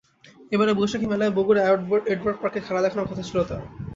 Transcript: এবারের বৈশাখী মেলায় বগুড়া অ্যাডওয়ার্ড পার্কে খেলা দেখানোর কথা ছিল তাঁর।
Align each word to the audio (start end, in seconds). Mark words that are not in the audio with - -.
এবারের 0.51 0.77
বৈশাখী 0.77 1.07
মেলায় 1.09 1.35
বগুড়া 1.37 1.61
অ্যাডওয়ার্ড 1.63 2.39
পার্কে 2.41 2.59
খেলা 2.61 2.81
দেখানোর 2.81 3.09
কথা 3.09 3.23
ছিল 3.23 3.37
তাঁর। 3.43 3.61